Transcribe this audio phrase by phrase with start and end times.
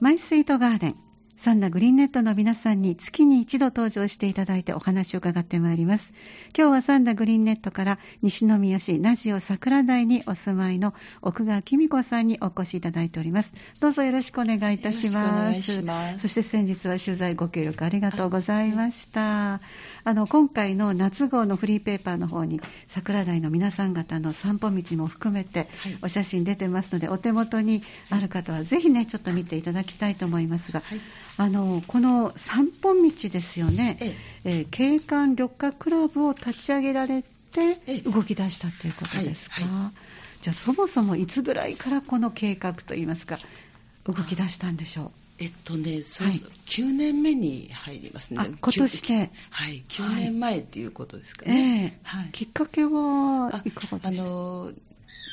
[0.00, 1.09] マイスイートガーデン。
[1.40, 6.12] サンナグリーンネットの皆さんに月に一度登場していただいてお話を伺ってまいります。
[6.54, 10.92] 今日はサンナグリーンネットから西宮市ナジオ桜台にお住まいの
[11.22, 13.54] 奥川紀美子さんにお越しいただいております。
[13.80, 15.62] どうぞよろしくお願いいたします。
[15.62, 19.62] しますそして先日は取材ご協力ありがとうございました。
[20.04, 25.68] あの今回の夏号のフリーペーパーの方に桜台の皆さん方の散歩道も含めて
[26.02, 30.80] お写真出てますので、お手元にある方はぜひねちょっと見ていただきたいと思いますが。
[30.80, 31.00] はい
[31.42, 34.06] あのこの散歩道ですよね、え
[34.44, 34.50] え。
[34.58, 43.38] えー、景観緑化クラブを立ち上げられて動き出したということですか、はいはい、じゃあそもそもいつぐらいからこの計画といいますか
[44.04, 45.10] 動き出したんでしょう？
[45.38, 48.40] えっとね、そうはい、9年目に入りますね。
[48.60, 49.30] 今年で。
[49.48, 51.98] はい、9年前っていうことですかね。
[52.04, 54.08] えー、はい、きっかけはいかがですか？
[54.08, 54.70] あの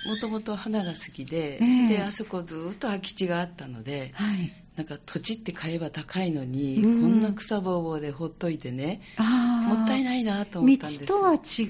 [0.07, 11.63] もともと花が好きで、えー、であそこずっと空き地があったので、はい、なんか土地って買えば高いのに、うん、こんな草ぼうぼうでほっといてねもったいないなと思ったんです道とは違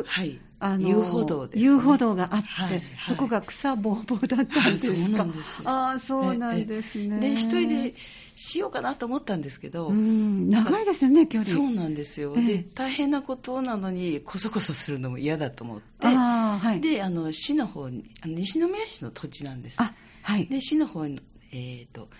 [0.00, 7.18] う、はい、あの遊歩道です、ね、遊歩道があって、はいはい、そこが草ぼうぼうだったんですか、そうなんですああそうなんですね。
[7.18, 7.94] で一人で
[8.36, 11.50] しようかなと思ったんですけど、長いですよね距離。
[11.50, 19.80] そうなんですよ、で大変なことなのにこそこそするのも嫌だと思ってあ、はい、であの市の方にあの西宮市の土地なんです。
[19.80, 22.10] あ、はい、で市の方にえっ、ー、と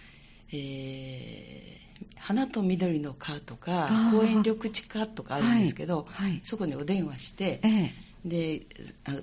[0.53, 6.31] えー、花と緑の科とか公園緑地課とかあるんですけど、はい。
[6.33, 8.67] はい、そこにお電話して、ええ、で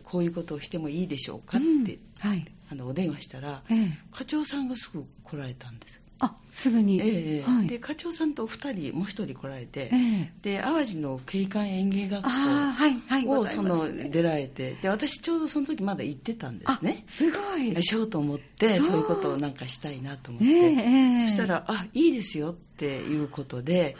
[0.03, 1.99] こういうことをしてもいいでしょうかって、うん。
[2.19, 3.75] はい、あのお電話したら、え、
[4.11, 17.03] 課長さんがすぐ来られたんですあすぐに、ええはい、で課長さんとお二人もう一人来られて、えで淡路の景観園芸学校をその出られてで私ちょうどその時まだ行ってたんですね。
[17.07, 17.83] すごい。
[17.83, 18.97] しようと思ってそう。
[18.97, 23.95] いうことをなんかしたいなと思って、えそしたらあいいですよっていうことで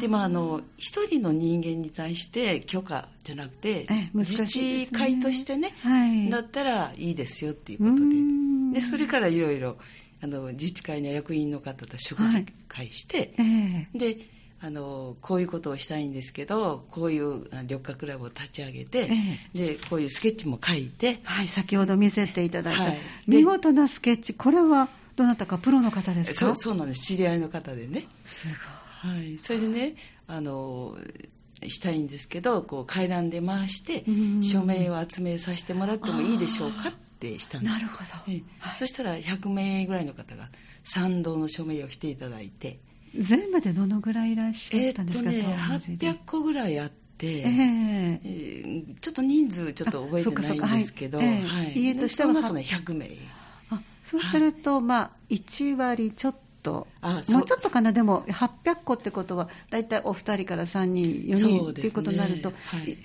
[0.00, 8.16] でまああの一人の人間に対して許可じゃなくて、自治会としてね、はい、だったらいいですよっていうことで。
[8.74, 9.76] でそれからいろいろ
[10.22, 13.88] あの自治会の役員の方と食事会して、はいえ。
[13.94, 14.16] ー、で
[14.60, 26.46] あのこういうことをしたいんですけどこういう緑化クラブを立ち上げて、えー、でこういうスケッチも書いて、はい、先ほど見せていただいた、はい、見事なスケッチこれはどなたかプロの方ですか？
[26.46, 27.02] そうそうなんです。
[27.02, 28.04] 知り合いの方でね。
[28.24, 28.48] す
[29.04, 29.94] ごい、はい、それでね
[30.26, 30.96] あの
[31.68, 34.04] したいんですけどこう階段で回して
[34.42, 38.44] 署名を集めさせてもらってもいいでしょうかってしたなるほど、はい、
[38.76, 40.48] そしたら100名ぐらいの方が
[40.84, 42.78] 賛同の署名をしていただいて。
[43.18, 53.08] 全部でどのぐらいいらっしゃったんですか、えー、っとね800個ぐらいあって、えー、えー、ちょっと人数ちょっと覚えてないんですけど、はい、はい、家としてはその後ね100名
[53.70, 56.34] あそうすると、はい、まあ1割ちょっ
[56.66, 56.86] と。
[57.00, 57.92] ともうちょっとかな？
[57.92, 62.98] でも800個ってことは大体お二人から3人4人っていうことになると、はい、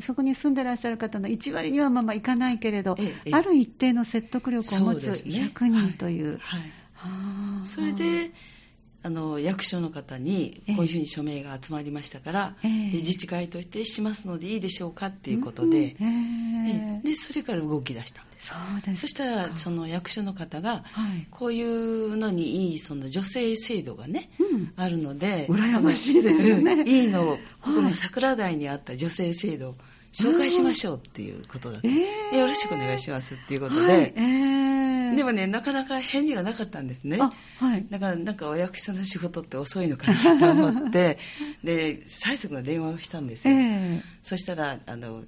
[0.00, 2.96] そこに住んでらっしゃる方の1割にはまあまあいかないけれど、
[3.32, 6.40] ある一定の説得力を持つ100人という。
[7.62, 8.30] それで
[9.06, 15.94] あの役所の方にこういうふうに署名が集まりましたから、えー、で自治会としてしますのでいいでしょうかっていうことで
[17.04, 18.52] でそれから動き出したんです。
[18.90, 29.74] そそしたらその役所の方が、はい、こういうのにいいその女性制度がね、うん、あるので羨ましいですね、うん、いいのをここの桜台にあった女性制度を
[30.12, 34.12] 紹介しましょうっていうことだった、えー、よろしくお願いしますっていうことで、はい。
[34.16, 34.75] えー
[35.16, 37.18] でもね、なかなか返事がなかったんですね。
[37.18, 37.30] は
[37.76, 37.86] い。
[37.90, 41.18] だから、なんかお役所の仕事って遅いのかなと思って、
[41.64, 43.54] で、最速の電話をしたんですよ。
[43.54, 45.24] えー、そしたら、あの、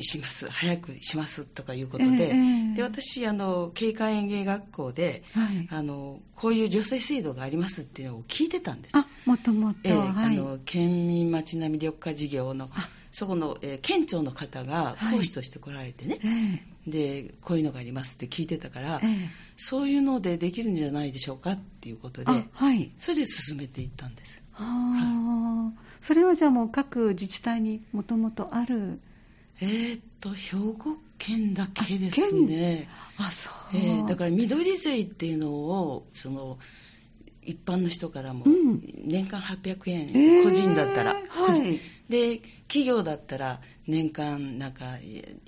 [0.00, 8.96] します、早くしますとかいうことで、えー、で私あの、景観園芸学校で、はい、あの、こういう女性制度がありますっていうのを聞いてたんです。
[8.96, 12.70] あもともと、えーはい、あの県民町並み緑化事業の
[13.12, 24.42] そこの、えー、県庁の方が講師として来られてね、はいでこういうのがありますって聞いてたから、えー、そういうのでできるんじゃないでしょうかっていうことで、はい、それで進めていったんです。
[24.52, 28.98] はい、それはじゃあもう各自治体にもともとある
[29.60, 32.88] えー、っと兵庫県だけですね。
[33.16, 36.58] あそう、えー、だから緑税っていうのをその
[37.44, 38.44] 一般の人からも
[39.04, 44.84] 年間800円、うん、個人だったら、えーはい、で企業だったら年間なんか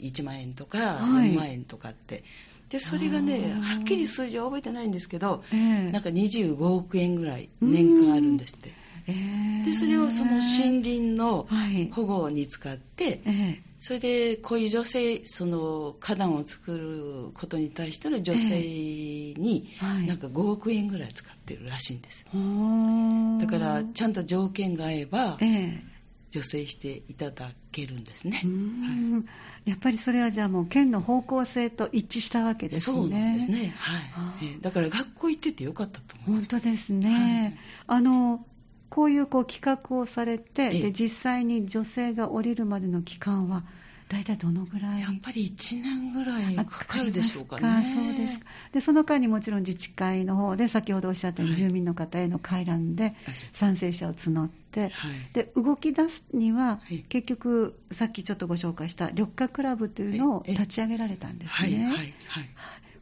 [0.00, 2.25] 1万円とか4万円とかって、はい、
[2.70, 8.83] でそれがねはっきり数字は覚えてないんですけど、えー、なんか25億円ぐらい年間あるんですって。
[9.06, 11.47] えー、でそれをその森林の
[11.93, 19.69] 保護に使って、はい、それでこういう女性その花壇を作ることに対しての女性に、
[20.06, 25.95] なんか5億円ぐらい使ってるらしいんです、えー、だからちゃんと条件が合えば、えー
[26.35, 29.23] 助成していただけるんですね、は
[29.65, 32.97] い、やっぱりそれはじゃあもう県の方向性と一致したわけですね。
[32.97, 36.51] そうなんですね、はい、だから学校行っててよかったと思います。
[36.51, 37.55] 本当ですね、
[37.87, 38.45] はい、あの
[38.94, 43.64] こういうこう企画をされて、で実際に女性が降りるまでの期間は
[44.08, 45.00] 大体どのぐらい？
[45.00, 47.93] やっぱり1年ぐらいかかるでしょうかね。
[47.93, 48.41] そうです
[48.73, 53.17] でその間にもちろん自治会の方で先ほどおっしゃったように住民の方への回覧で
[53.52, 54.91] 賛成者を募って、はい、
[55.32, 61.85] で動き出すには、結局さっきちょっとご紹介した緑化クラブというのを立ち上げられたんですね。
[61.85, 62.49] はいはいはい、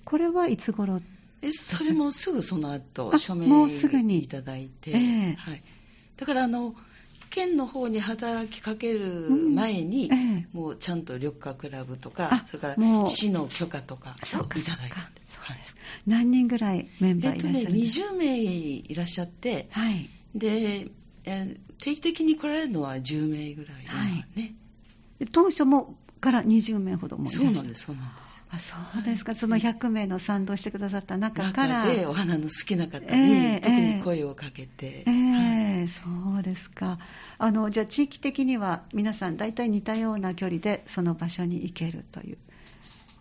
[0.07, 1.01] これはいつ頃？
[1.43, 4.23] えそれもすぐその後署名もうすぐに。
[4.23, 5.63] いただいて、えー、はい、
[6.17, 6.75] だからあの
[7.31, 15.39] 県の方に働きかける前に、うんええ、もうちゃんと緑化クラブとか、それから市の許可とかいただいたんです。
[15.41, 15.59] はい、
[16.07, 20.89] 何人ぐらいメンバーいらっしゃるんですか、えっとね、20名いらっしゃって、はい、で、
[21.25, 24.07] え定期的に来られるのは10名ぐらい、ね、は
[25.21, 28.43] い、当初もから20名ほどもそうなんです、そうなんです。
[28.55, 31.85] あそうですか、その100名の賛同してくださった中から。
[31.85, 35.05] 中でお花の好きな方に、えー、特に声をかけて。
[35.07, 35.52] えー、はい、
[35.89, 36.03] そ
[36.39, 36.99] うですか。
[37.39, 42.39] あの、じゃあ地域的には皆さん大体似たような距離でその場所に行けるという。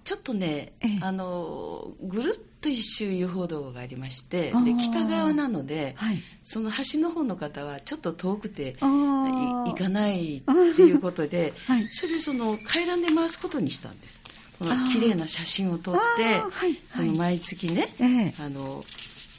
[0.04, 10.42] ちょっとね、ええ、あのぐるっと一周遊歩道がありましてで北側なので、はい、その橋の方の方はちょっと遠くて行かないっ
[10.76, 14.20] ていうことで、 はい、それでその回覧で回すことにしたんです。
[14.60, 18.84] この綺麗な写真を撮って、はい、その毎月ね、え、あの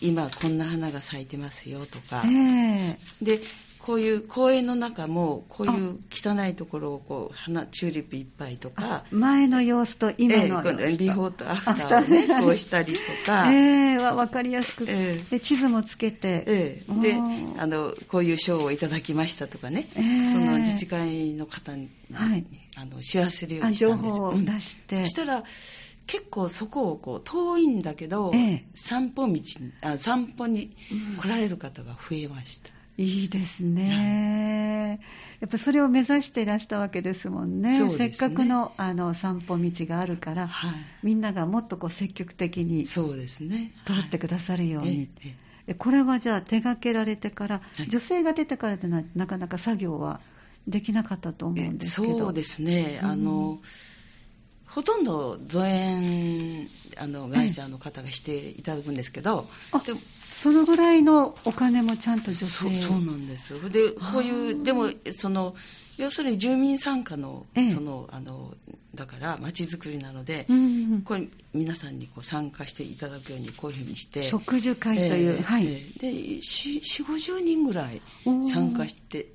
[0.02, 2.22] 今こんな花が咲いてますよとか、
[3.22, 3.40] で
[3.82, 9.04] こういう公園の中もこういう汚いところをこう花チューリップいっぱいとか。
[9.10, 17.16] 前の様子と今の様子と、えー、ビフォーとアフターをねこうしたりとか、 えー、分かりやすく、えー、地図もつけて、えー、で
[17.60, 22.44] あのこういう賞をいただきましたとかね、えー、その自治会の方に、はい、
[22.76, 24.02] あの知らせるようにしたんです。
[24.02, 25.42] 情報を出して、うん、そしたら
[26.06, 29.40] 結構そこをこう遠いんだけど、ええ、散歩道
[29.82, 30.74] あ散歩に
[31.20, 35.00] 来られる方が増えました、いいですね。
[35.40, 37.76] やっぱそれを目指していらしたわけですもんね。
[37.78, 37.96] ね。
[37.96, 43.72] せっかくのあの散歩道があるから、はい、みんながもっとこう積極的にそうですね。
[43.84, 45.08] 通ってくださるように。
[45.66, 50.20] はい、これはじゃあ手掛けられてから、はい、女性が出てからでななかなか作業は
[50.68, 52.18] できなかったと思うんですけど。
[52.18, 53.00] そうですね。
[53.02, 53.58] あの、うん
[54.74, 56.66] ほとんど造園
[56.96, 59.46] あの会社の方がしていただくんですけど、
[59.84, 62.46] でもそのぐらいのお金もちゃんと女性。
[62.46, 63.70] そうそうなんです。
[63.70, 65.54] でこういうでもその
[65.98, 68.54] 要するに住民参加の,、そのあの
[68.94, 70.46] だから街づくりなので、
[71.04, 78.00] これ皆さんにこう参加していただくようにこういうふうにして植樹会という、えー、はい、で4 5 0人ぐらい
[78.50, 79.26] 参加して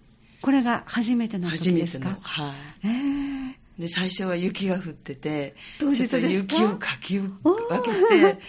[0.41, 7.31] これが初めての初めてのはい、えーで最初は雪が降っててちょっと雪をかき分
[7.83, 7.91] け
[8.33, 8.39] て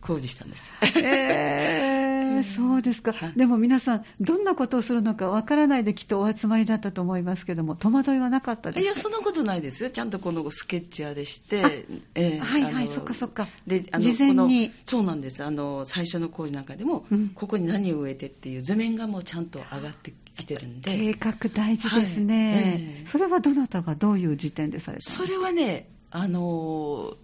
[0.00, 0.70] 工事したんです。
[0.98, 1.95] えー、
[2.42, 8.80] そうですか、はい、でも皆さん、どんなことをするのかわからないできっとお集まりだったと思いますけども、戸惑いはなかったですか？
[8.82, 14.72] いや、そんなことないですよ、ちゃんとこのスケッチ屋でして、えー、はいはい、そっかそっか、であの事前に。
[14.84, 15.44] そうなんです。
[15.44, 20.90] あの、最初の工事なんかでも、うん、ここに何を植えてっていう図面がもうちゃんと上がって来てるんで。
[20.90, 22.62] 計画大事ですね、はい。
[22.62, 25.24] えー、それはどなたがどういう時点でされたんですか？
[25.24, 27.16] それはねあの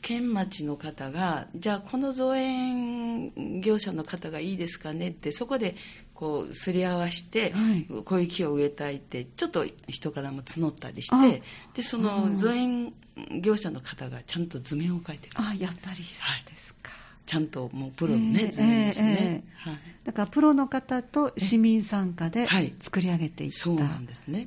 [0.00, 5.74] 県町の方がじゃあこの造園業者の方がいいですかねってそこで
[6.14, 11.42] こうすり合わして、はい、こういう木を植えたいってちょっと人からも募ったりして
[11.74, 12.92] でその造園
[13.40, 16.98] 業者の方がちゃんと図面を描いてるあやっぱりそうですか、はい。
[17.26, 22.46] ちゃんともうプロのね、えー、図面ですね、えーはい、だからプロの方と市民参加で
[22.80, 24.46] 作り上げていった、そうなんですね。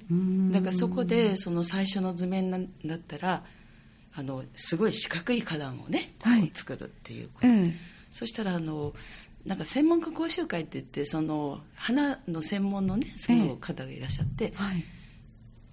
[0.52, 2.50] だからそこでその最初の図面
[2.86, 3.44] だったら
[4.14, 7.74] あのすごい四角い花壇をね、はい、作るっていうこと、えー、
[8.12, 8.94] そしたらあの
[9.46, 14.84] なんか専門家講習会って言ってその花の専門のねその方がいらっしゃって、えーはい。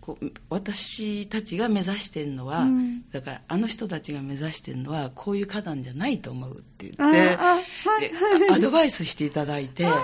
[0.09, 7.63] こう私たちが目指してるのは、うん、だからあの人たちが目指してるのはこういう花壇じゃないと思うって言って、はい、
[8.51, 9.97] アドバイスしていただいてあそ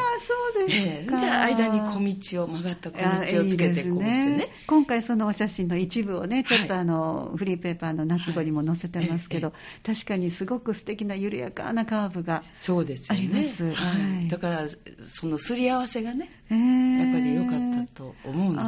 [0.69, 13.45] えー、で間に小道を曲がった小道をつけてこうしてね、ね、今回そのお写真の一部をねちょっとあの、はい、フリーペーパーの夏号にも載せてますけど、はい、確かにすごく素敵な緩やかなカーブがそうですよね、
[13.75, 14.67] はい、だから
[15.03, 18.63] そのすり合わせがね、えー、やっぱり良かったと思うんで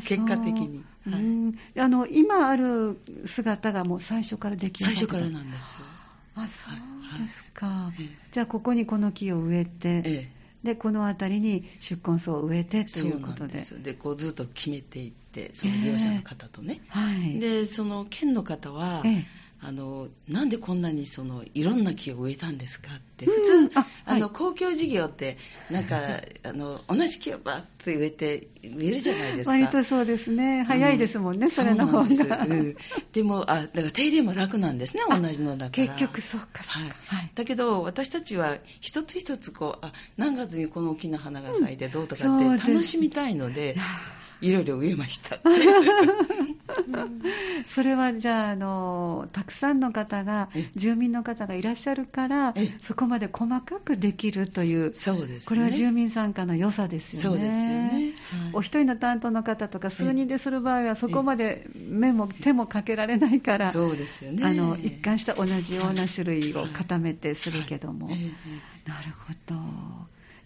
[0.00, 0.08] す。
[0.08, 1.18] 結果的に、は
[1.74, 5.78] い、あの今ある姿がもう最初からできる最初からなんです。
[6.34, 10.30] あそうですか、はい、じゃあここにこの木を植えて、ええ、
[10.64, 13.58] でこの辺りに宿根草を植えてということで。
[13.58, 16.88] ででこうずっと決めていってその利用者の方とね、え。
[16.88, 25.36] はい、でその県の方は、ええあのなんでこんなにそのいろんな木を植えたんですかって普通、うん、あ、あの、公共事業って
[25.70, 25.96] なんか
[26.42, 29.52] あの同じ木をバッと植えて植えるじゃないですか。
[29.52, 30.64] 割とそうですね。
[30.66, 32.44] 早いですもんね、うん、それの方が。
[32.44, 32.76] うん、
[33.12, 35.86] でもあだから手入れも楽なんですね同じのだから。
[35.86, 43.76] 結局そうかそうか、はい、だけど私たちは一つ一つこうあ何月にこの大きな花が咲いてどうとかって楽しみたいので、
[44.42, 45.38] いろいろ植えました
[47.68, 57.38] それはじゃああのたくさんの方が住民の方がいらっしゃるからそこまで細かくできるというそうです、ね、これは住民参加の良さですよね。
[57.38, 64.44] そうですよね、はい、お一人の担当の方とか数人でする場合はそこまで目も手もかけられないからそうですよね。
[64.44, 68.18] あの一貫した同じような種類を固めてするけども、なる
[69.26, 69.56] ほど。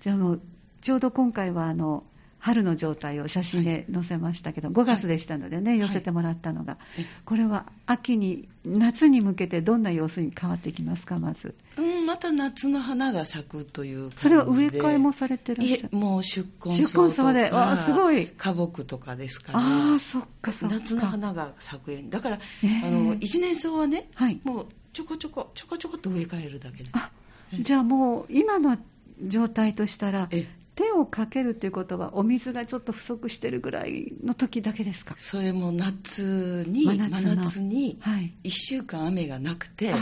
[0.00, 0.40] じゃあもう
[0.80, 2.04] ちょうど今回はあの
[2.38, 11.54] 春の状態を写真で載せましたけど、はい、5月でしたのでね、はい、寄せてもらったのが、はい、これは秋に、夏に向けてどんな様子に変わってきますか、まず？
[11.76, 17.08] うん、また夏の花が咲くというそれは植え替えもされてるんですかもう出根草とか。
[17.10, 18.32] 出根で、あすごい。
[18.36, 19.58] 花木とかですかね。
[19.58, 20.76] ああ、そっかそっか。
[20.76, 22.10] 夏の花が咲くように。
[22.10, 26.90] だから、えー、あの、一年草はね、はい、もうちょこちょこ、ちょこちょこっと植え替えるだけで。
[26.92, 27.10] あ、
[27.52, 28.78] じゃあもう今の
[29.22, 30.28] 状態としたら、
[30.76, 35.14] 手をかけるということはお水がちょっと不足してるぐらいの時だけですか？
[35.16, 37.98] それも夏に真夏に
[38.44, 39.98] 1週間雨がなくて、は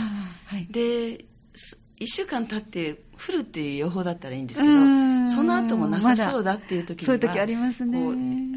[0.57, 1.25] い、で
[1.97, 4.73] 1週間経って降るっていう予報だったらいいんですけど
[5.31, 7.97] その後もなさそうだっていう時には、そういう時ありますね。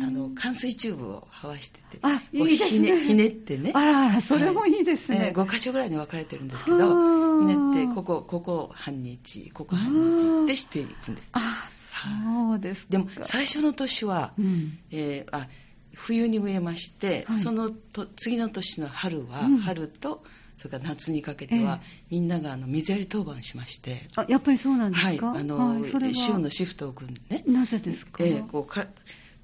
[0.04, 3.00] あの冠水チューブをはわしててあいいですね。
[3.00, 3.70] ひねってね。
[3.74, 5.28] あらあらそれもいいですね、はい。
[5.28, 11.30] えー、5箇所ぐらいに分かれてるんですけどひねってここここ半日ここ半日ってしていくんです。
[11.32, 11.70] あ
[12.02, 15.48] そうですでも最初の年は、うん、えー、あ
[15.94, 20.22] 冬に植えまして、はい、そのと次の年の春は、うん、春と
[20.56, 24.08] それから夏にかけては、えー、みんながあの水やり当番しまして。
[24.16, 25.28] あやっぱりそうなんですか？
[25.30, 25.40] はい。
[25.40, 27.44] あの、はい、週のシフトを組んでね。
[27.46, 28.86] なぜですか,、えー、こうか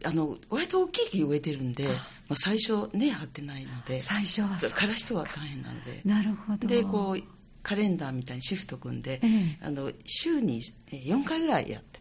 [0.04, 1.92] あの割と大きい木植えてるんで、ま
[2.30, 4.58] あ、最初根張ってないので最初は。
[4.58, 6.02] 枯らしては大変なので。
[6.04, 6.66] なるほど。
[6.66, 7.22] でこう
[7.64, 12.00] カレンダーみたいにシフト組んで、ええ、あの週に4回ぐらいやって、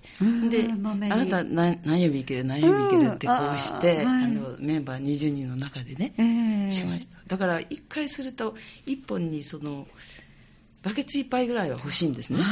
[0.50, 3.12] で、あなた何曜日行ける、何曜日行ける？
[3.16, 6.14] ってこうして、あのメンバー20人の中でね、
[6.68, 7.18] え、しました。
[7.28, 8.56] だから1回すると、
[8.86, 9.88] 1本にその、
[10.84, 12.40] バケツ1杯ぐらいは欲しいんですね。
[12.40, 12.46] だ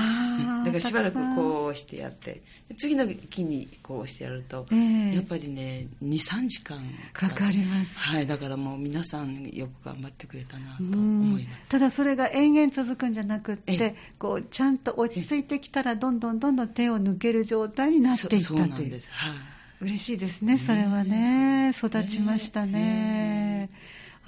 [0.67, 2.41] からしばらくこうしてやって、
[2.77, 6.79] 次の木にこうしてやると、えー、やっぱりね、2、3時間
[7.11, 7.99] かかります。
[7.99, 11.69] はい、だからもう皆さんよく頑張ってくれたなと思います。
[11.69, 18.69] ただそれが延々続くんじゃなくって、こうちゃんと落ち着いてきたら、どんどんどんどん手を抜ける状態になっていったという。
[18.69, 19.09] そうです。
[19.11, 19.33] はい。
[19.81, 21.71] 嬉しいですね、それはね。
[21.71, 23.69] 育ちましたね。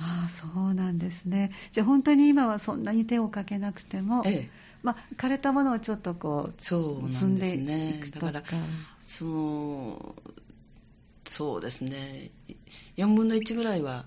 [0.03, 1.51] ああそうなんですね。
[1.71, 4.63] じゃあ本当に今はそんなに手をかけなくても、ええ。
[4.83, 8.03] まあ、枯れたものをちょっとこうそうなんですね。
[8.11, 8.43] だから
[8.99, 10.15] その
[11.25, 12.31] そうですね。
[12.97, 14.05] 4分の1ぐらいは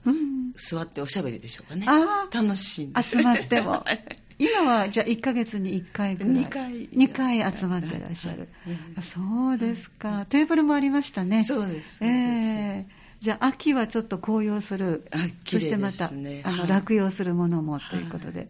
[0.55, 3.17] 座っておしゃべりでしょうかね、うん、あ楽しいんです。
[3.17, 3.85] 集まっても。
[4.39, 8.49] 今はじゃあ1ヶ月に1回ぐらい2回 ,2 回集まってらっしゃる、
[8.95, 10.27] はい、そうですか。
[10.29, 11.43] テーブルもありましたね。
[11.43, 11.99] そうです。
[12.03, 12.87] ええ。
[13.03, 15.05] ーじゃあ秋はちょっと紅葉する、
[15.45, 16.11] そしてまた、
[16.45, 18.47] あの落葉するものもということで、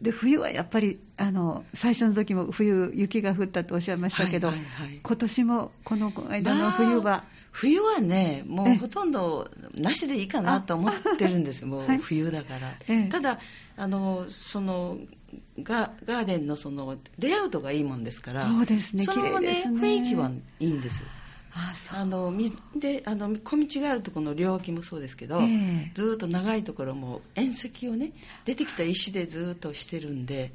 [0.00, 13.40] で冬はやっぱりあの最初の時も冬雪が降ったとおっしゃいましたけど、はいはいはい、今年もこの間の冬は、まあ、冬はねもうほとんどなしでいいかなと思ってるんですもう冬だから、はいただ
[13.76, 14.98] あのその
[15.60, 19.04] ガガーデンのそのレイアウトがいいもんですからそうですね。
[19.04, 20.30] そのね雰囲気は
[20.60, 21.02] いいんです
[21.52, 22.32] ああの
[22.76, 28.12] であの小道があるところの両脇もそうですけど、えー、ずっと長いところも縁石をね
[28.44, 30.52] 出てきた石でずっとしてるんで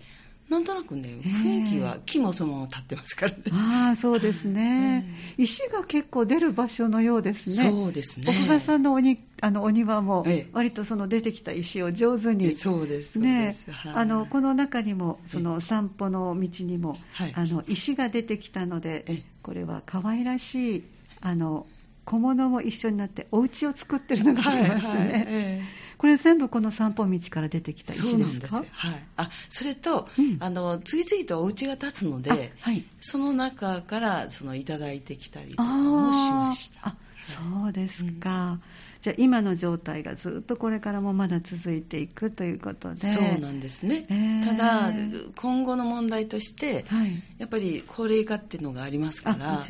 [0.49, 3.43] なんとなくね、雰囲気は木もそのまま立ってますからね。
[3.51, 5.05] ああ、そうですね、
[5.37, 7.71] 石が結構出る場所のようですね。
[7.71, 8.29] そうですね。
[8.29, 12.51] 岡田さんのおにあのお庭も、割とその出てきた石を上手に。
[12.51, 13.55] そうです、ね、
[13.93, 16.99] あのこの中にも、その散歩の道にも、
[17.33, 20.83] あの石が出てきたので、これは可愛らしい、
[21.21, 21.65] あの
[22.03, 24.93] 小物も一緒になって、お家を作ってるのがありますね。
[24.93, 28.47] はいはいこれ全部この散歩道から出てきた石ですか？
[28.47, 36.89] そうなんですはい、あそれと、うん、あの次々とお家が建つので、はい、その中からそのいただいてきたりとかもしました。
[36.89, 38.61] あそうですか、うん、
[39.05, 43.11] じゃあ今の状態がずっとこれからもまだ続いていくということで。
[43.11, 44.91] そうなんですね、えー、ただ
[45.35, 49.63] 今後の問題として、はい、やっぱり高齢化っていうのがありますから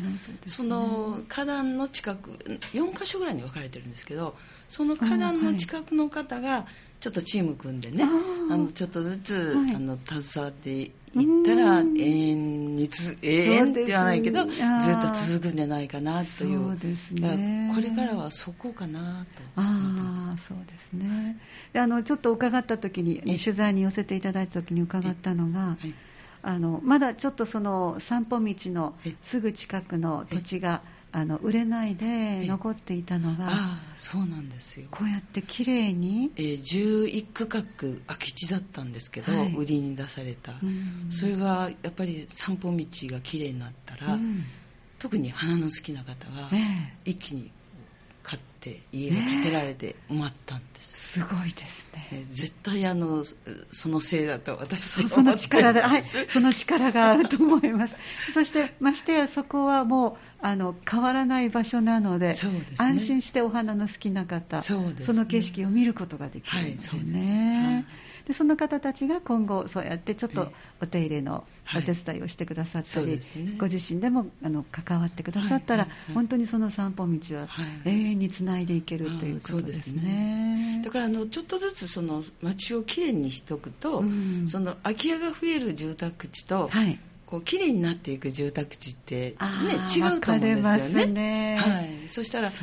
[0.45, 2.31] そ、ね,、の花壇の近く
[2.71, 4.37] 4か所ぐらいに分かれてるんですけど
[4.69, 6.65] その花壇の近くの方が
[7.05, 10.91] ちょっとチーム組んでねあのちょっとずつ、はい、あの携わっていっ
[11.45, 16.69] たら永遠につ永遠って言わないけどずっと続くんじゃないかなという。
[16.69, 21.39] そうです、ね、これからはそこかなとああそうですね。
[21.73, 25.93] であのちょっと伺った時に、ね、取材に寄せていただいた時に伺ったのが、はい。
[26.41, 30.81] あのまだちょっとその散歩道のすぐ近くの土地が
[31.15, 34.89] あの売れないで残っていたのが、あそうなんですよ。
[34.91, 37.63] こうやって綺麗に、えー、11区画
[38.05, 44.43] 空き地だったんですけど、はい、売りに出された、うん、それがやっぱり散歩道が綺麗になったら、うん、
[44.99, 46.49] 特に花の好きな方が
[47.05, 47.49] 一気に
[48.25, 53.23] 買って家が建てられて埋まったんです、すごいですね、絶対あの
[53.71, 57.95] そのせいだと私はその力で、はい、その力があると思います。
[58.33, 62.35] そしてましてやそこはもうあの変わらない場所なので、ね、
[62.79, 67.85] 安心してお花の好きな方そ、ね,、の景色を見ることができるんですよね。
[67.85, 70.51] はいでその方たちが今後そうやってちょっと
[70.81, 71.43] お手入れの
[71.77, 77.47] お手伝いをしてくださったり、はいね、ご自身でもあの関わってくださったら、はいはいはい、本当にその散歩道は
[77.85, 80.01] 永遠につないでいけるということですね。
[80.01, 80.81] ね。
[80.83, 89.35] だからあのちょっとずつその街をきれいにしておくと、うん、その空き家が増える住宅地と、はい、こう綺麗になっていく住宅地ってね
[89.95, 91.05] 違うと思うんですよね。
[91.07, 92.09] ねはい。
[92.09, 92.55] そしたら、ね、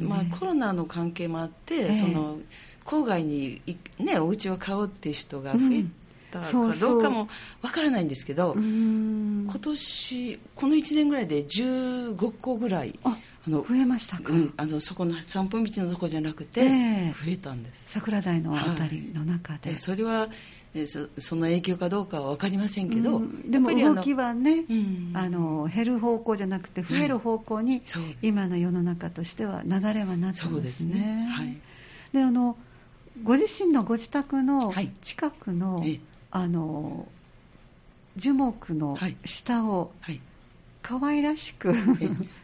[0.00, 2.38] まあコロナの関係もあって、えー、その
[2.84, 3.60] 郊外に
[3.98, 5.84] ねお家を買おうっていう人が増え
[6.32, 7.28] たかどうかも
[7.62, 12.98] わからないんですけど、うん、今年この1年ぐらいで15個ぐらい。
[13.04, 13.16] あ
[13.46, 20.28] の増えましたか、うん、あのそこの散歩道のとこじゃなくて、増えたんです、桜台のあたりの中で、はい、それは
[20.86, 30.50] そその影響かどうかは分かりませんけど、うん、でも動きはね、うん、あの減る方向じゃなくて増える方向に、はい、今の世の中としては流れはなってますね。
[30.50, 31.28] そうですね。
[31.30, 31.58] はい、
[32.12, 32.56] であの
[33.22, 34.72] ご自身のご自宅の
[35.02, 37.08] 近くの、はい、あの
[38.16, 39.92] 樹木の下を、
[40.82, 41.72] 可愛らしく、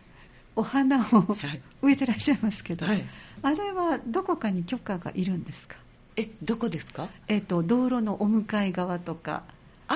[0.56, 1.36] お花を
[1.82, 3.04] 植えてらっしゃいますけど、はい、
[3.42, 5.76] あれはどこかに許可がいるんですか？
[6.16, 7.08] えどこですか？
[7.28, 9.42] えっ、と道路のお向かい側とか。
[9.88, 9.94] あ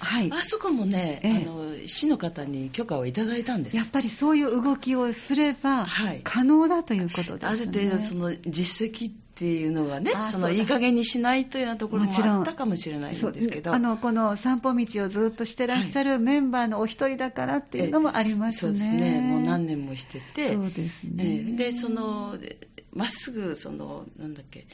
[0.00, 3.76] あ、はい、あそこもね、ええ、あの市の方に許可をいただいたんです。
[3.76, 5.86] やっぱりそういう動きをすれば
[6.24, 13.72] 可能だということですね、ある程度その実績っていうのがねそのいい加減にしないというようなところもあったかもしれないんですけど。
[13.72, 19.20] あのこの散歩道をずっとしてらっしゃるメンバーのお一人だからっていうのもありますね、そうですね。
[19.20, 20.52] もう何年もしてて。
[20.52, 22.36] そうですね、でその
[22.92, 24.66] まっすぐそのなんだっけ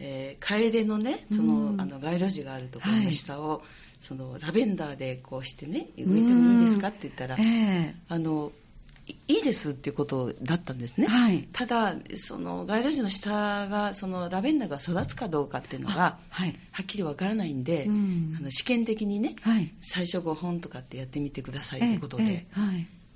[0.00, 3.60] えー、楓のねその、うん、あの街路樹があるところの下を、はい、
[3.98, 8.52] そのラベンダーでこうしてね植えてもいいですかって言ったら、えー、あの
[9.28, 22.46] いいですっていうことだったんですね、はい、ただその街路樹の下がそのラベンダーが育つかどうかっていうのがはい、はっきりわからないんで、うん、あの試験的にね、はい、最初5本とかってやってみてくださいということで、え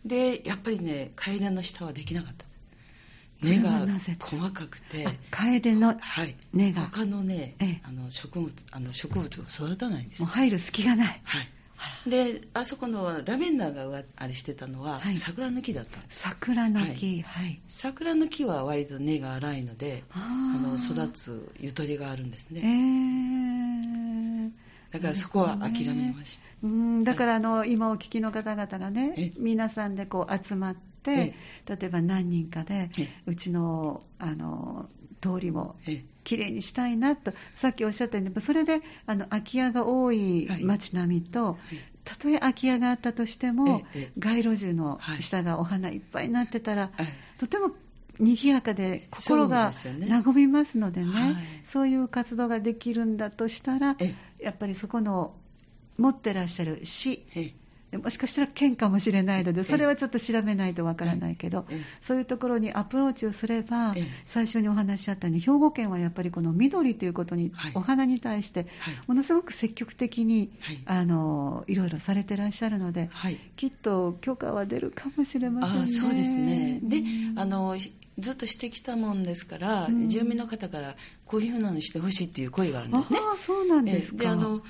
[0.06, 2.46] ー、でやっぱりね楓の下はできなかった。
[3.42, 3.70] 根が
[4.20, 5.04] 細かくて。
[5.32, 5.98] 楓の
[6.52, 10.22] 根が、はい、他のね、ええ、あの植物あの植物が育たないんです。
[10.22, 11.20] もう入る隙がない。
[11.24, 11.48] はい
[12.06, 24.50] であそこのラベンダーがあれしてたのは、はい、桜の木だった桜の木、はい、はい、桜の木は割と根が粗いのであの育つゆとりがあるんですね、えー、
[24.92, 27.04] だからそこは諦めました、ね、うん。
[27.04, 31.34] だからあの、今お聞きの方々がね皆さんでこう集まって、
[31.66, 32.90] 例えば何人かで、
[33.26, 34.88] うちのあの
[35.20, 35.76] 通りも
[36.24, 41.58] きれいにしたいなと、さっきおっしゃったように、それであの空き家が多い街並みと、
[42.04, 43.82] たとえ空き家があったとしても、
[44.18, 46.90] 街路樹の下がお花いっぱいになってたら、
[47.38, 47.70] とても
[48.18, 49.72] 賑やかで心が
[50.24, 53.96] 和みますのでね、そういう活動ができるんだとしたら、
[54.40, 55.34] やっぱりそこの
[55.98, 57.24] 持ってらっしゃる詩、
[57.98, 61.66] もしかしたら県かもしれないので、それはちょっと調べないとわからないけど、
[62.00, 68.66] そういうところにアプローチをすれば、最初にお話しあったように、兵庫県はやっぱりこの緑ということに、お花に対して、
[69.06, 70.50] ものすごく積極的に、
[70.86, 73.10] あのいろいろされてらっしゃるので、
[73.56, 75.86] きっと許可は出るかもしれませんね。
[75.88, 76.80] そうですね。
[76.82, 77.02] で
[77.36, 77.76] あの
[78.18, 83.18] ずっとしてきたもんですから、うん、住民の方からこういうふうなのしてほしいっていう声があるんですね。
[83.22, 84.18] あそうなんですか。
[84.18, 84.60] であの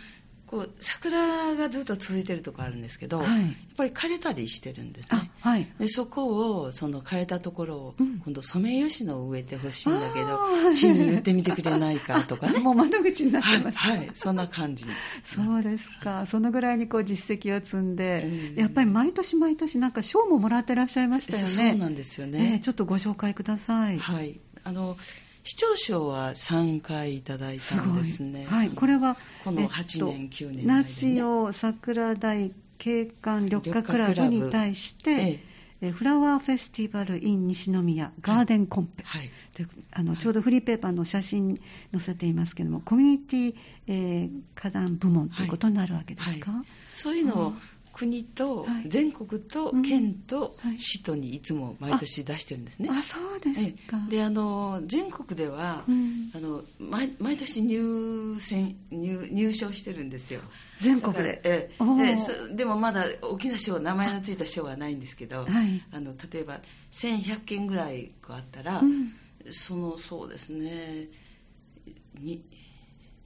[0.52, 12.60] こう桜がずっと続いてるとこあるんですけど、はい、やっぱり枯れたりしてるんですね、はい、でそこをその枯れたところを、今度ソメイヨシノを植えてほしいんだけど市に言ってみてくれないかとかね。
[12.60, 14.84] もう窓口になってます、はい、はい、そんな感じ。
[15.24, 16.26] そうですか。
[16.26, 21.48] そのぐらいにこう実績を積んで、やっぱり毎年毎年なんか賞ももらってらっしゃいましたよね。
[21.48, 23.98] そうなんですよね、えー、ちょっとご紹介ください。
[23.98, 24.38] はい。
[24.64, 24.98] あの
[25.44, 28.46] 市長賞は3回いただいたんですね。
[28.48, 30.64] はい、これはこの8年、えっと、9年ね、
[31.46, 35.40] ナ桜大景観緑化クラブに対して、
[35.80, 43.54] えフラワーフェスティバル in 西宮ガーデンコンペ、はい、というあのちょうどフリーペーパーの写真載せていますけれども、コミュニティ、
[43.88, 46.60] えー、花壇部門ということになるわけですか、はい。
[46.60, 47.54] はい、そういうのを
[47.92, 52.88] 国と、全国と県と市とにいつも毎年出してるんですね。
[52.90, 53.98] あそうですか。
[54.08, 60.40] であの全国では、うん、あの毎毎年入選入入賞してるんですよ。
[60.78, 61.40] 全国で。
[61.44, 66.60] えででもまだ大きな賞名前のついた賞はないんですけど、はい、あの例えば
[66.92, 69.12] 1100件ぐらいあったら、うん、
[69.50, 71.08] そのそうですね。
[72.18, 72.42] に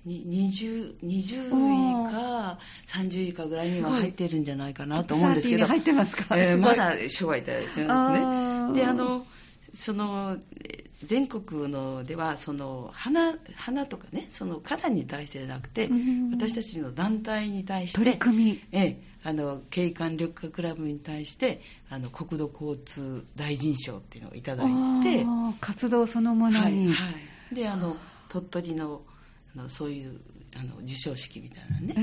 [0.07, 8.81] 20, 20位か30位かぐらいには入ってるんじゃないかなと思うんですけど、入ってますか、えー、まだ賞はいただいてますね。
[8.81, 9.27] であの
[9.73, 10.37] その
[11.05, 15.91] 全国のではその花花とかねその花壇に対してじゃなくて、
[16.33, 25.27] 私たちの団体に対して取り組み、えあの景観緑化クラブに対してあの国土交通大臣賞っていうのをいただいて。
[25.61, 27.11] 活動そのものに、はいは
[27.53, 27.97] い、であの
[28.29, 29.03] 鳥取の
[29.57, 30.21] のそういう
[30.55, 32.01] あの授賞式みたいなね、え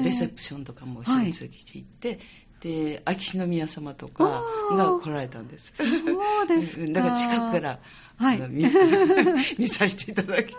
[0.00, 2.18] ー、レセプションとかも出席していって、はい、
[2.60, 5.72] で秋篠宮様とかが来られたんです。
[5.74, 7.78] そうです かだから近くから、
[8.16, 8.64] はい、見
[9.58, 10.54] 見させていただき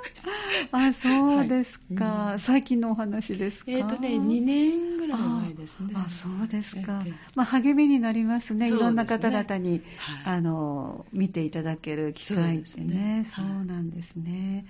[0.71, 2.33] あそうですか、はい。
[2.33, 3.71] うん、最近のお話ですか？
[3.71, 5.93] えっ、ー、とね2年ぐらい前ですね。
[5.95, 13.25] あそうですか、えー、まあ、励みになりますね、ね、いろんな方々に、はい、あの見ていただける機会ってね。
[13.27, 14.65] そうなんですね、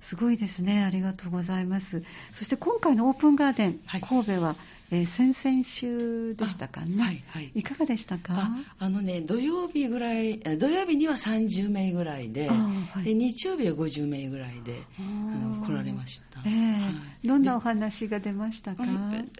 [0.00, 0.84] すごいですね。
[0.84, 2.02] ありがとうございます。
[2.32, 4.56] そして今回のオープンガーデン、はい、神戸は、
[4.90, 7.02] えー、先々週でしたかね。
[7.02, 8.50] はい、はい、いかがでしたか？
[8.78, 12.56] あのね、土曜日ぐらい、土曜日には30名ぐらいで、は
[13.02, 16.90] い、で日曜日は50名ぐらいであの来られました、えーは
[17.22, 18.84] い、どんなお話が出ましたか？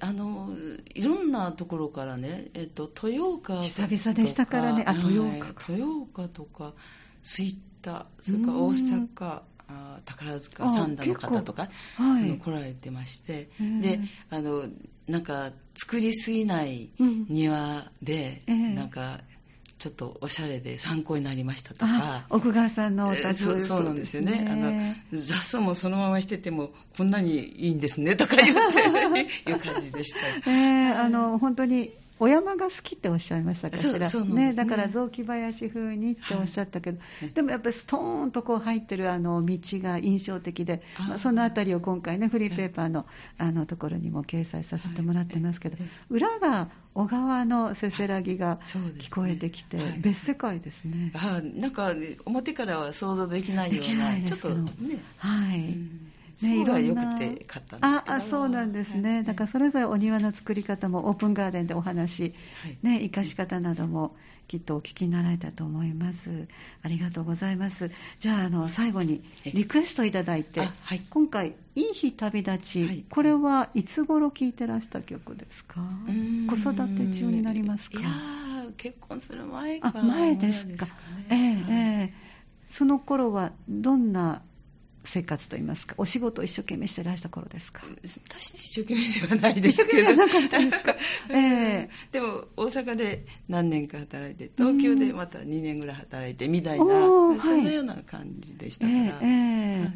[0.01, 0.51] あの
[0.95, 6.75] いろんなところからね、えっと、豊岡久々でしたからね、あ豊岡豊岡とか、
[7.23, 14.01] 吹田、それから大阪、あ宝塚三田の方とか、はい、来られてまして、で
[14.31, 14.65] あの
[15.07, 19.21] なんか作りすぎない庭で、うん、なんか
[19.79, 22.27] ちょっとおしゃれで参考になりましたとか。
[22.31, 24.45] 奥川さんのお宅、そうそうなんですよね。
[24.51, 28.49] あの、雑草もそのまましてても、こんなにいいんですね、とか言っ
[29.15, 30.51] て、 いう感じでした。
[30.51, 43.07] えー、あの、本当にお山が好きっておっしゃいましたかしら、ね、ね、だから雑木林風にっておっしゃったけど、はい、でもやっぱりストーンとこう入ってるあの道が印象的で、まあ、そのあたりを今回ね、フリーペーパーの
[43.39, 45.77] あのところにも掲載させてもらってますけど、
[46.11, 51.13] 裏が小川のせせらぎが聞こえてきて、ねはい、別世界ですね。
[51.15, 55.03] あなんか表からは想像できないような、ちょっとね。
[55.19, 55.59] はい。
[55.59, 64.15] うんね、色が良くて買ったんですああそうなんですね、はい、だからそれぞれお庭の作り方もオープンガーデンでお話、はい、ね、生かし方なども
[64.47, 66.49] きっとお聞きになられたと思います。
[66.83, 67.91] ありがとうございます。
[68.19, 69.23] じゃああの最後に
[69.53, 75.83] リクエストいただいて、はい、今回「いい日旅立ち」はい、これはいつ頃聴いてらした曲ですか？
[76.49, 77.99] 子育て中になりますか？
[78.01, 78.09] いや
[78.79, 80.93] 結婚する前かあ前ですか、ね、
[81.29, 82.29] ええええ。
[82.69, 84.43] その頃はどんな
[85.05, 87.83] 生活といいますか、お仕事を一生懸命してらした頃ですか？
[88.29, 90.11] 私一生懸命ではないですけど。
[91.31, 98.99] えー、でも、大阪で何年か働いて、東京でまた2年ぐらい働いて、みたいな、そんなような感じでしたから。
[98.99, 99.93] えーえーはい、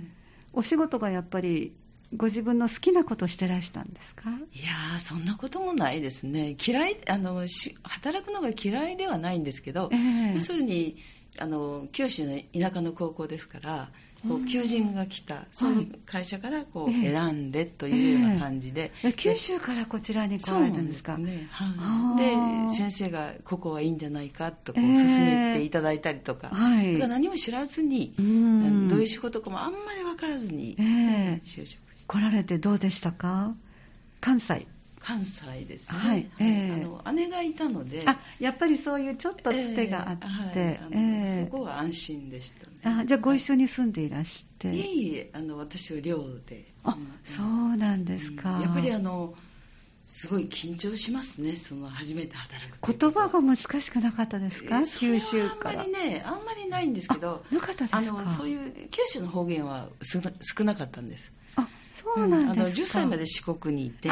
[0.55, 1.73] お仕事がやっぱり、
[2.15, 4.31] ご自分の好きなことをしてらしたんですか？
[4.31, 6.57] いやー、そんなこともないですね。
[6.67, 7.47] 嫌い、あの、
[7.83, 10.97] 働くのが嫌いではないんですけど、えー、要するに、
[11.38, 13.91] あの九州の田舎の高校ですから
[14.29, 21.19] こう求人が来た、その会社からこう選んでというような感じで、えー、九州からこちらに来られたんですか？
[21.19, 22.15] ね、は
[22.67, 24.93] い、で先生がここはいいんじゃないかとこう勧
[25.25, 28.23] めていただいたりとか,、はい、何も知らずに、ど
[28.97, 33.55] ういう仕事かもあんまり分からずに、えー、就職来られてどうでしたか？
[34.21, 34.67] 関西
[35.03, 36.31] 関西ですね、はい。
[36.38, 43.01] えー、あの姉がいたのであやっぱりそういうちょっとつてがあって、えーはいえー、そこは安心でしたね。
[43.01, 46.65] あじゃあご一緒に住んでいらして、い、えいえあの私は寮で。
[46.85, 49.35] あ、そうなんですか、うん、やっぱりあの
[50.07, 55.83] すごい緊張しますね、その初めて働く言葉が難しくなかったですか、九州から。
[55.83, 57.99] あんまりね、あんまりないんですけど、なかったですか？
[57.99, 61.33] あのそういう九州の方言は少なかったんです。
[61.57, 64.09] あそうなんですか、うん、あの10歳まで四国にいて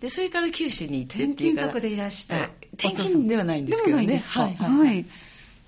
[0.00, 1.68] でそれから九州に行ってっていうから。
[1.68, 2.36] 転勤族でいらした。
[2.76, 4.18] 転勤ではないんですけどね。
[4.18, 5.06] はいはい、はい、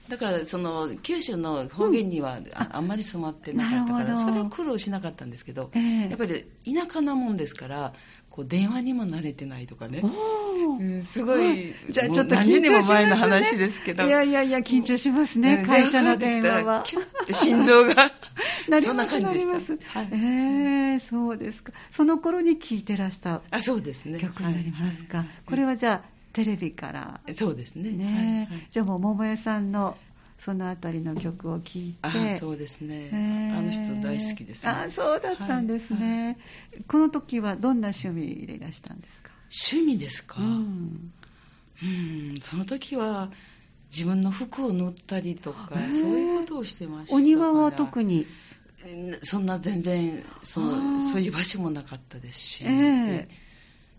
[0.09, 7.93] だからその九州の方言にはあ,、あんまり染まってなかったからそれは苦労しなかったんですけど、えー、やっぱり田舎なもんですから
[8.31, 10.03] こう電話にも慣れてないとかね、
[10.73, 14.05] うん、すごい、じゃあちょっと何年も前の話ですけど。
[14.05, 16.85] いやいやいや緊張しますね、会社の電話は。
[17.31, 17.95] 心臓が。
[18.83, 21.73] そんな感じでした、はい、えー、そうですか。
[21.91, 24.19] その頃に聴いてらしたあそうですね。
[24.19, 25.27] 曲になりますか、はい。
[25.27, 27.21] はい、これはじゃあテレビから。
[27.33, 27.91] そうですね。
[27.91, 28.57] ね、はい。
[28.59, 29.97] はい、じゃあもう桃江さんの
[30.39, 31.99] そのあたりの曲を聴いて。
[32.03, 34.71] あそうですね、えー、あの人大好きですね。
[34.71, 36.39] あそうだったんですね、
[36.73, 39.31] はい、この時はどんな趣味でいらしたんですか？
[39.51, 41.13] 趣味ですか、うん、
[41.83, 42.35] うん。
[42.41, 43.31] その時は
[43.91, 48.27] 自分の服を塗ったりとか、そういうことをしてましたお庭は特に？
[49.23, 53.27] そんな全然そのそういう場所もなかったですし、えー、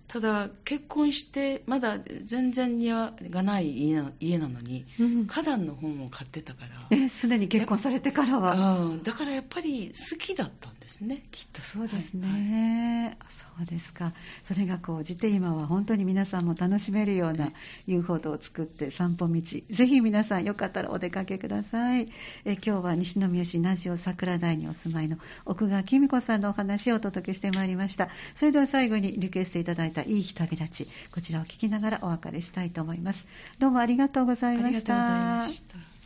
[0.07, 7.09] ただ結婚してまだ全然庭がない家なのに、うん、花壇の本を買ってたから。
[7.09, 11.21] すでに結婚されてからは、うん、だからやっぱり好きだったんですね。
[11.31, 14.13] きっとそうですね、はいそうですか。
[14.43, 17.51] それがこうじて今は本当に皆さんも楽しめるような
[17.87, 19.41] 遊歩道を作って散歩道。
[19.41, 22.09] ぜひ皆さんよかったらお出かけください。
[22.45, 28.09] え今日は西宮市名オ桜台にお住まいの奥川紀美子さんのお話をお届けしてまいりました。
[28.35, 30.89] それでは最後にリクエストいただいたいい日旅立ち。
[31.11, 33.25] こちらを聞きながらお別れしたいと思います。
[33.59, 34.67] どうもありがとうございました。
[34.67, 35.96] ありがとうございました